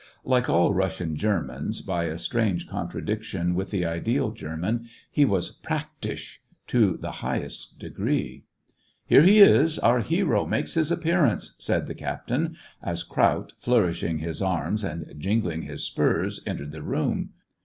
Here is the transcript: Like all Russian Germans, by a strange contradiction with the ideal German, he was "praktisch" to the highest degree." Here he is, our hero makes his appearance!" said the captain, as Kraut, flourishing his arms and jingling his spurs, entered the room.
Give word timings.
Like 0.25 0.49
all 0.49 0.73
Russian 0.73 1.15
Germans, 1.15 1.81
by 1.83 2.05
a 2.05 2.17
strange 2.17 2.67
contradiction 2.67 3.53
with 3.53 3.69
the 3.69 3.85
ideal 3.85 4.31
German, 4.31 4.89
he 5.11 5.25
was 5.25 5.51
"praktisch" 5.51 6.39
to 6.65 6.97
the 6.99 7.11
highest 7.21 7.77
degree." 7.77 8.45
Here 9.05 9.21
he 9.21 9.41
is, 9.41 9.77
our 9.77 9.99
hero 9.99 10.47
makes 10.47 10.73
his 10.73 10.91
appearance!" 10.91 11.53
said 11.59 11.85
the 11.85 11.93
captain, 11.93 12.55
as 12.81 13.03
Kraut, 13.03 13.53
flourishing 13.59 14.17
his 14.17 14.41
arms 14.41 14.83
and 14.83 15.05
jingling 15.19 15.61
his 15.61 15.83
spurs, 15.83 16.41
entered 16.47 16.71
the 16.71 16.81
room. 16.81 17.33